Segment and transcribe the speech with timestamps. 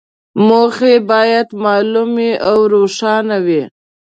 [0.47, 3.63] موخې باید معلومې او روښانه وي.